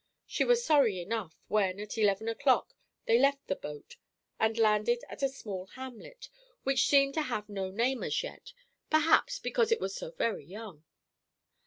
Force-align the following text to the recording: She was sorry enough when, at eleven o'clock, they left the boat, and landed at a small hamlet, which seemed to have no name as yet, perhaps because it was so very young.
She 0.25 0.43
was 0.43 0.65
sorry 0.65 0.99
enough 0.99 1.35
when, 1.47 1.79
at 1.79 1.95
eleven 1.95 2.27
o'clock, 2.27 2.73
they 3.05 3.19
left 3.19 3.45
the 3.45 3.55
boat, 3.55 3.97
and 4.39 4.57
landed 4.57 5.03
at 5.09 5.21
a 5.21 5.29
small 5.29 5.67
hamlet, 5.67 6.27
which 6.63 6.87
seemed 6.87 7.13
to 7.13 7.21
have 7.21 7.47
no 7.47 7.69
name 7.69 8.01
as 8.01 8.23
yet, 8.23 8.51
perhaps 8.89 9.37
because 9.37 9.71
it 9.71 9.79
was 9.79 9.93
so 9.95 10.09
very 10.09 10.43
young. 10.43 10.83